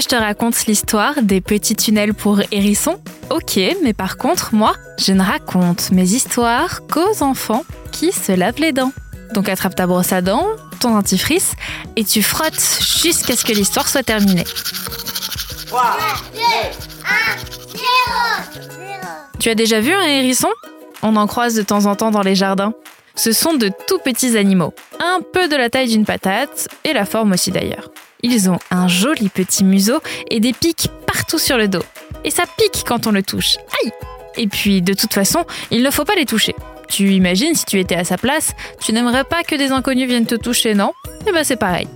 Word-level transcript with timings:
Je 0.00 0.08
te 0.08 0.14
raconte 0.16 0.66
l'histoire 0.66 1.22
des 1.22 1.40
petits 1.40 1.76
tunnels 1.76 2.14
pour 2.14 2.40
hérissons? 2.50 2.98
Ok, 3.28 3.60
mais 3.82 3.92
par 3.92 4.16
contre, 4.16 4.54
moi, 4.54 4.74
je 4.98 5.12
ne 5.12 5.22
raconte 5.22 5.90
mes 5.92 6.14
histoires 6.14 6.86
qu'aux 6.86 7.22
enfants 7.22 7.64
qui 7.92 8.12
se 8.12 8.32
lavent 8.32 8.58
les 8.58 8.72
dents. 8.72 8.92
Donc 9.34 9.48
attrape 9.48 9.74
ta 9.74 9.86
brosse 9.86 10.12
à 10.12 10.22
dents, 10.22 10.46
ton 10.80 10.94
dentifrice, 10.94 11.52
et 11.96 12.04
tu 12.04 12.22
frottes 12.22 12.80
jusqu'à 13.02 13.36
ce 13.36 13.44
que 13.44 13.52
l'histoire 13.52 13.88
soit 13.88 14.02
terminée. 14.02 14.44
3, 15.66 15.82
2, 16.34 16.40
1, 16.40 16.44
0 17.72 17.80
Tu 19.38 19.50
as 19.50 19.54
déjà 19.54 19.80
vu 19.80 19.92
un 19.92 20.02
hérisson? 20.02 20.48
On 21.02 21.16
en 21.16 21.26
croise 21.26 21.54
de 21.54 21.62
temps 21.62 21.86
en 21.86 21.94
temps 21.94 22.10
dans 22.10 22.22
les 22.22 22.34
jardins. 22.34 22.72
Ce 23.16 23.32
sont 23.32 23.54
de 23.54 23.70
tout 23.86 23.98
petits 23.98 24.36
animaux, 24.36 24.72
un 24.98 25.20
peu 25.20 25.48
de 25.48 25.56
la 25.56 25.68
taille 25.68 25.88
d'une 25.88 26.06
patate, 26.06 26.68
et 26.84 26.92
la 26.92 27.04
forme 27.04 27.32
aussi 27.32 27.50
d'ailleurs. 27.50 27.90
Ils 28.22 28.50
ont 28.50 28.58
un 28.70 28.88
joli 28.88 29.28
petit 29.28 29.64
museau 29.64 30.00
et 30.30 30.40
des 30.40 30.52
pics 30.52 30.88
partout 31.06 31.38
sur 31.38 31.56
le 31.56 31.68
dos. 31.68 31.82
Et 32.24 32.30
ça 32.30 32.44
pique 32.58 32.84
quand 32.86 33.06
on 33.06 33.12
le 33.12 33.22
touche. 33.22 33.56
Aïe 33.82 33.92
Et 34.36 34.46
puis, 34.46 34.82
de 34.82 34.94
toute 34.94 35.12
façon, 35.12 35.44
il 35.70 35.82
ne 35.82 35.90
faut 35.90 36.04
pas 36.04 36.14
les 36.14 36.26
toucher. 36.26 36.54
Tu 36.88 37.12
imagines 37.12 37.54
si 37.54 37.64
tu 37.64 37.78
étais 37.78 37.94
à 37.94 38.04
sa 38.04 38.18
place, 38.18 38.52
tu 38.80 38.92
n'aimerais 38.92 39.24
pas 39.24 39.44
que 39.44 39.54
des 39.54 39.70
inconnus 39.70 40.08
viennent 40.08 40.26
te 40.26 40.34
toucher, 40.34 40.74
non? 40.74 40.92
Eh 41.26 41.32
ben 41.32 41.44
c'est 41.44 41.56
pareil. 41.56 41.86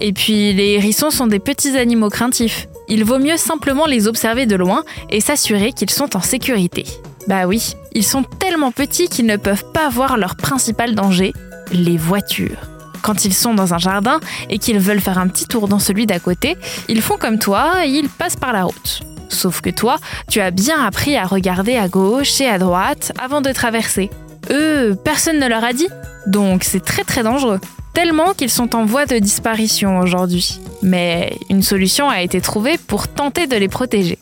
Et 0.00 0.12
puis, 0.12 0.52
les 0.52 0.72
hérissons 0.72 1.10
sont 1.10 1.26
des 1.26 1.38
petits 1.38 1.76
animaux 1.78 2.10
craintifs. 2.10 2.68
Il 2.88 3.04
vaut 3.04 3.18
mieux 3.18 3.38
simplement 3.38 3.86
les 3.86 4.06
observer 4.06 4.46
de 4.46 4.56
loin 4.56 4.84
et 5.08 5.20
s'assurer 5.20 5.72
qu'ils 5.72 5.90
sont 5.90 6.16
en 6.16 6.20
sécurité. 6.20 6.84
Bah 7.26 7.46
oui, 7.46 7.74
ils 7.94 8.04
sont 8.04 8.22
tellement 8.22 8.70
petits 8.70 9.08
qu'ils 9.08 9.26
ne 9.26 9.36
peuvent 9.36 9.72
pas 9.72 9.88
voir 9.88 10.18
leur 10.18 10.36
principal 10.36 10.94
danger, 10.94 11.32
les 11.72 11.96
voitures. 11.96 12.73
Quand 13.04 13.26
ils 13.26 13.34
sont 13.34 13.52
dans 13.52 13.74
un 13.74 13.78
jardin 13.78 14.18
et 14.48 14.58
qu'ils 14.58 14.78
veulent 14.78 14.98
faire 14.98 15.18
un 15.18 15.28
petit 15.28 15.44
tour 15.44 15.68
dans 15.68 15.78
celui 15.78 16.06
d'à 16.06 16.18
côté, 16.18 16.56
ils 16.88 17.02
font 17.02 17.18
comme 17.18 17.38
toi 17.38 17.84
et 17.84 17.90
ils 17.90 18.08
passent 18.08 18.34
par 18.34 18.54
la 18.54 18.64
route. 18.64 19.02
Sauf 19.28 19.60
que 19.60 19.68
toi, 19.68 19.98
tu 20.30 20.40
as 20.40 20.50
bien 20.50 20.82
appris 20.82 21.14
à 21.14 21.26
regarder 21.26 21.76
à 21.76 21.86
gauche 21.86 22.40
et 22.40 22.48
à 22.48 22.58
droite 22.58 23.12
avant 23.22 23.42
de 23.42 23.52
traverser. 23.52 24.08
Eux, 24.50 24.96
personne 25.04 25.38
ne 25.38 25.46
leur 25.46 25.62
a 25.62 25.74
dit. 25.74 25.88
Donc 26.26 26.64
c'est 26.64 26.82
très 26.82 27.04
très 27.04 27.22
dangereux. 27.22 27.60
Tellement 27.92 28.32
qu'ils 28.32 28.48
sont 28.48 28.74
en 28.74 28.86
voie 28.86 29.04
de 29.04 29.18
disparition 29.18 29.98
aujourd'hui. 29.98 30.58
Mais 30.80 31.36
une 31.50 31.62
solution 31.62 32.08
a 32.08 32.22
été 32.22 32.40
trouvée 32.40 32.78
pour 32.78 33.08
tenter 33.08 33.46
de 33.46 33.56
les 33.56 33.68
protéger. 33.68 34.18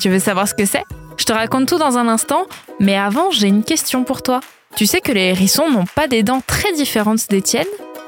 Tu 0.00 0.08
veux 0.08 0.18
savoir 0.18 0.48
ce 0.48 0.54
que 0.54 0.66
c'est? 0.66 0.82
Je 1.18 1.24
te 1.24 1.32
raconte 1.32 1.68
tout 1.68 1.78
dans 1.78 1.98
un 1.98 2.08
instant, 2.08 2.46
mais 2.80 2.96
avant 2.96 3.30
j'ai 3.30 3.46
une 3.46 3.62
question 3.62 4.02
pour 4.02 4.22
toi. 4.22 4.40
Tu 4.74 4.86
sais 4.86 5.00
que 5.00 5.12
les 5.12 5.26
hérissons 5.26 5.70
n'ont 5.70 5.86
pas 5.94 6.08
des 6.08 6.24
dents 6.24 6.42
très 6.44 6.72
différentes 6.72 7.28
des 7.30 7.40
tiennes? 7.40 7.66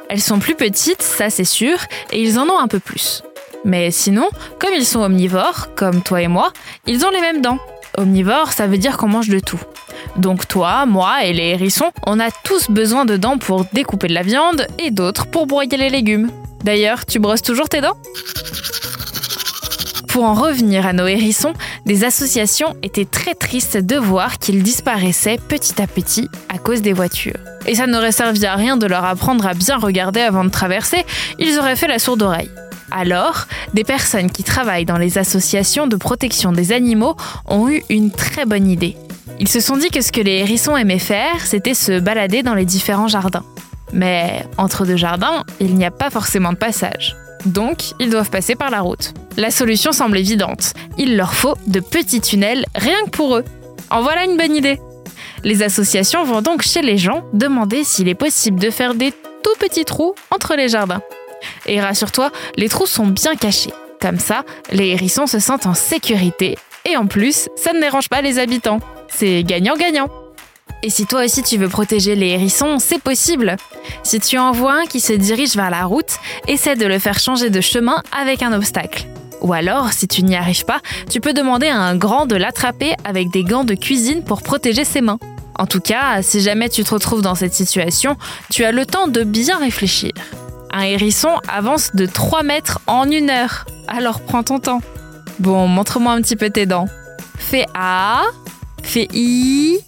Elles 0.08 0.20
sont 0.20 0.38
plus 0.38 0.54
petites, 0.54 1.02
ça 1.02 1.30
c'est 1.30 1.44
sûr, 1.44 1.78
et 2.12 2.22
ils 2.22 2.38
en 2.38 2.48
ont 2.48 2.58
un 2.58 2.68
peu 2.68 2.78
plus. 2.78 3.22
Mais 3.64 3.90
sinon, 3.90 4.28
comme 4.61 4.72
ils 4.74 4.86
sont 4.86 5.00
omnivores, 5.00 5.74
comme 5.74 6.02
toi 6.02 6.22
et 6.22 6.28
moi, 6.28 6.52
ils 6.86 7.05
ont 7.05 7.11
les 7.11 7.20
mêmes 7.20 7.42
dents. 7.42 7.58
Omnivore, 7.98 8.52
ça 8.52 8.66
veut 8.66 8.78
dire 8.78 8.96
qu'on 8.96 9.08
mange 9.08 9.28
de 9.28 9.40
tout. 9.40 9.61
Donc 10.16 10.46
toi, 10.46 10.86
moi 10.86 11.24
et 11.24 11.33
les 11.33 11.48
hérissons, 11.48 11.90
on 12.06 12.20
a 12.20 12.30
tous 12.30 12.70
besoin 12.70 13.05
de 13.05 13.16
dents 13.16 13.39
pour 13.39 13.64
découper 13.72 14.08
de 14.08 14.14
la 14.14 14.22
viande 14.22 14.66
et 14.78 14.90
d'autres 14.90 15.27
pour 15.27 15.46
broyer 15.46 15.77
les 15.77 15.90
légumes. 15.90 16.30
D'ailleurs, 16.62 17.06
tu 17.06 17.18
brosses 17.18 17.42
toujours 17.42 17.68
tes 17.68 17.80
dents? 17.80 17.96
Pour 20.16 20.24
en 20.24 20.32
revenir 20.32 20.86
à 20.86 20.94
nos 20.94 21.06
hérissons, 21.06 21.52
des 21.84 22.02
associations 22.02 22.74
étaient 22.82 23.04
très 23.04 23.34
tristes 23.34 23.77
de 23.77 23.96
voir 23.96 24.38
qu'ils 24.38 24.62
disparaissaient 24.62 25.36
petit 25.36 25.82
à 25.82 25.86
petit 25.86 26.27
à 26.48 26.56
cause 26.56 26.80
des 26.80 26.94
voitures. 26.94 27.38
Et 27.66 27.74
ça 27.74 27.86
n'aurait 27.86 28.12
servi 28.12 28.46
à 28.46 28.54
rien 28.54 28.78
de 28.78 28.86
leur 28.86 29.04
apprendre 29.04 29.46
à 29.46 29.52
bien 29.52 29.77
regarder 29.77 30.20
avant 30.20 30.44
de 30.44 30.48
traverser, 30.48 31.04
ils 31.38 31.58
auraient 31.58 31.77
fait 31.77 31.86
la 31.86 31.98
sourde 31.98 32.22
oreille. 32.22 32.48
Alors, 32.90 33.44
des 33.74 33.84
personnes 33.84 34.30
qui 34.30 34.42
travaillent 34.42 34.86
dans 34.86 34.96
les 34.96 35.18
associations 35.18 35.86
de 35.86 35.96
protection 35.96 36.50
des 36.50 36.72
animaux 36.72 37.14
ont 37.44 37.68
eu 37.68 37.83
une 37.90 38.10
très 38.10 38.46
bonne 38.46 38.68
idée. 38.68 38.96
Ils 39.38 39.48
se 39.48 39.60
sont 39.60 39.77
dit 39.77 39.90
que 39.90 40.00
ce 40.00 40.12
que 40.12 40.22
les 40.22 40.38
hérissons 40.38 40.78
aimaient 40.78 40.98
faire, 40.98 41.44
c'était 41.44 41.74
se 41.74 42.00
balader 42.00 42.42
dans 42.42 42.54
les 42.54 42.64
différents 42.64 43.08
jardins. 43.08 43.44
Mais 43.92 44.46
entre 44.56 44.86
deux 44.86 44.96
jardins, 44.96 45.44
il 45.60 45.74
n'y 45.74 45.84
a 45.84 45.90
pas 45.90 46.08
forcément 46.08 46.52
de 46.52 46.56
passage. 46.56 47.14
Donc, 47.44 47.92
ils 48.00 48.08
doivent 48.08 48.30
passer 48.30 48.54
par 48.54 48.70
la 48.70 48.80
route. 48.80 49.12
La 49.36 49.51
solution 49.51 49.92
semble 49.92 50.19
évidente. 50.19 50.73
Il 50.97 51.17
leur 51.17 51.35
faut 51.35 51.57
de 51.67 51.80
petits 51.80 52.20
tunnels 52.20 52.64
rien 52.74 53.05
que 53.05 53.11
pour 53.11 53.36
eux. 53.36 53.45
En 53.91 54.02
voilà 54.02 54.24
une 54.24 54.36
bonne 54.36 54.57
idée. 54.57 54.80
Les 55.45 55.63
associations 55.63 56.24
vont 56.24 56.41
donc 56.41 56.63
chez 56.63 56.83
les 56.83 56.97
gens 56.97 57.24
demander 57.33 57.85
s'il 57.85 58.08
est 58.08 58.14
possible 58.14 58.58
de 58.58 58.70
faire 58.70 58.95
des 58.95 59.13
tout 59.42 59.55
petits 59.58 59.85
trous 59.85 60.14
entre 60.30 60.57
les 60.57 60.69
jardins. 60.69 61.02
Et 61.67 61.80
rassure-toi, 61.80 62.30
les 62.57 62.69
trous 62.69 62.86
sont 62.86 63.07
bien 63.07 63.36
cachés. 63.36 63.73
Comme 64.01 64.19
ça, 64.19 64.45
les 64.73 64.89
hérissons 64.89 65.27
se 65.27 65.39
sentent 65.39 65.67
en 65.67 65.75
sécurité 65.75 66.57
et 66.86 66.96
en 66.96 67.07
plus, 67.07 67.48
ça 67.57 67.73
ne 67.73 67.80
dérange 67.80 68.08
pas 68.08 68.23
les 68.23 68.39
habitants. 68.39 68.80
C'est 69.08 69.42
gagnant-gagnant. 69.42 70.08
Et 70.83 70.91
si 70.91 71.07
toi 71.07 71.25
aussi 71.25 71.42
tu 71.42 71.57
veux 71.57 71.69
protéger 71.69 72.14
les 72.14 72.29
hérissons, 72.29 72.79
c'est 72.79 73.01
possible. 73.01 73.57
Si 74.02 74.20
tu 74.20 74.39
en 74.39 74.52
vois 74.52 74.75
un 74.75 74.86
qui 74.86 75.01
se 75.01 75.13
dirige 75.13 75.57
vers 75.57 75.70
la 75.70 75.85
route, 75.85 76.19
essaie 76.48 76.77
de 76.77 76.86
le 76.86 76.98
faire 76.98 77.19
changer 77.19 77.51
de 77.51 77.61
chemin 77.61 78.02
avec 78.13 78.42
un 78.42 78.52
obstacle. 78.52 79.07
Ou 79.41 79.52
alors, 79.52 79.92
si 79.92 80.08
tu 80.08 80.23
n'y 80.23 80.36
arrives 80.36 80.64
pas, 80.64 80.80
tu 81.11 81.20
peux 81.20 81.33
demander 81.33 81.69
à 81.69 81.79
un 81.79 81.97
grand 81.97 82.27
de 82.27 82.36
l'attraper 82.36 82.95
avec 83.05 83.30
des 83.30 83.45
gants 83.45 83.64
de 83.64 83.74
cuisine 83.74 84.23
pour 84.23 84.42
protéger 84.42 84.85
ses 84.85 85.01
mains. 85.01 85.19
En 85.58 85.67
tout 85.67 85.80
cas, 85.80 86.23
si 86.23 86.41
jamais 86.41 86.69
tu 86.69 86.85
te 86.85 86.92
retrouves 86.92 87.23
dans 87.23 87.35
cette 87.35 87.55
situation, 87.55 88.17
tu 88.51 88.64
as 88.64 88.73
le 88.73 88.85
temps 88.85 89.08
de 89.08 89.23
bien 89.25 89.58
réfléchir. 89.58 90.13
Un 90.73 90.83
hérisson 90.83 91.30
avance 91.48 91.95
de 91.95 92.07
3 92.07 92.42
mètres 92.42 92.80
en 92.86 93.11
une 93.11 93.30
heure, 93.30 93.64
alors 93.89 94.20
prends 94.20 94.42
ton 94.42 94.58
temps. 94.58 94.83
Bon, 95.39 95.67
montre-moi 95.69 96.13
un 96.13 96.20
petit 96.20 96.36
peu 96.36 96.51
tes 96.51 96.67
dents. 96.67 96.89
Fais 97.39 97.67
A, 97.75 98.23
fais 98.83 99.08
I, 99.13 99.79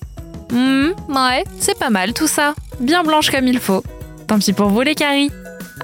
Hum, 0.52 0.94
ouais, 1.08 1.44
c'est 1.58 1.78
pas 1.78 1.90
mal 1.90 2.14
tout 2.14 2.26
ça. 2.26 2.54
Bien 2.80 3.02
blanche 3.02 3.30
comme 3.30 3.46
il 3.46 3.58
faut. 3.58 3.82
Tant 4.26 4.38
pis 4.38 4.52
pour 4.52 4.68
vous 4.68 4.80
les 4.80 4.94
caries. 4.94 5.30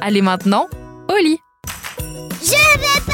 Allez 0.01 0.23
maintenant, 0.23 0.69
au 1.09 1.17
lit. 1.23 1.39
Je 2.43 2.79
pas 2.79 3.14